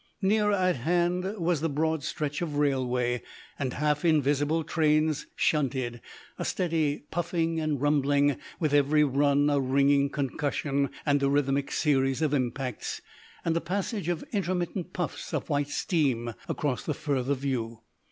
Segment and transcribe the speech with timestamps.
[0.23, 3.21] Nearer at hand was the broad stretch of railway,
[3.59, 6.01] and half invisible trains shunted
[6.39, 12.23] a steady puffing and rumbling, with every run a ringing concussion and a rhythmic series
[12.23, 13.01] of impacts,
[13.45, 17.81] and a passage of intermittent puffs of white steam across the further view.